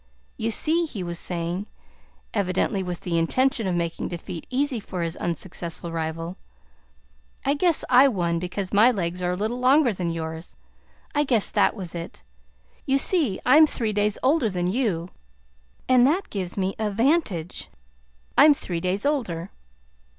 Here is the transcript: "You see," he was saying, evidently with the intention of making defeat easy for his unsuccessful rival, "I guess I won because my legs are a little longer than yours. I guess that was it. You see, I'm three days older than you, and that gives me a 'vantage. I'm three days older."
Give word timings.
"You 0.35 0.49
see," 0.49 0.85
he 0.85 1.03
was 1.03 1.19
saying, 1.19 1.67
evidently 2.33 2.81
with 2.81 3.01
the 3.01 3.19
intention 3.19 3.67
of 3.67 3.75
making 3.75 4.07
defeat 4.07 4.47
easy 4.49 4.79
for 4.79 5.03
his 5.03 5.15
unsuccessful 5.17 5.91
rival, 5.91 6.37
"I 7.45 7.53
guess 7.53 7.85
I 7.87 8.07
won 8.07 8.39
because 8.39 8.73
my 8.73 8.89
legs 8.89 9.21
are 9.21 9.29
a 9.29 9.35
little 9.35 9.59
longer 9.59 9.93
than 9.93 10.09
yours. 10.09 10.55
I 11.13 11.23
guess 11.23 11.51
that 11.51 11.75
was 11.75 11.93
it. 11.93 12.23
You 12.87 12.97
see, 12.97 13.39
I'm 13.45 13.67
three 13.67 13.93
days 13.93 14.17
older 14.23 14.49
than 14.49 14.65
you, 14.65 15.11
and 15.87 16.07
that 16.07 16.31
gives 16.31 16.57
me 16.57 16.73
a 16.79 16.89
'vantage. 16.89 17.69
I'm 18.35 18.55
three 18.55 18.79
days 18.81 19.05
older." 19.05 19.51